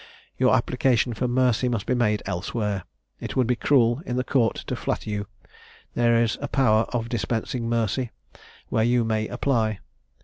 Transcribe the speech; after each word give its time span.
Your 0.35 0.55
application 0.55 1.13
for 1.13 1.27
mercy 1.27 1.69
must 1.69 1.85
be 1.85 1.93
made 1.93 2.23
elsewhere; 2.25 2.85
it 3.19 3.35
would 3.35 3.45
be 3.45 3.55
cruel 3.55 4.01
in 4.03 4.15
the 4.15 4.23
court 4.23 4.55
to 4.65 4.75
flatter 4.75 5.11
you; 5.11 5.27
there 5.93 6.15
is 6.23 6.39
a 6.41 6.47
power 6.47 6.85
of 6.85 7.07
dispensing 7.07 7.69
mercy, 7.69 8.09
where 8.69 8.83
you 8.83 9.03
may 9.05 9.27
apply. 9.27 9.77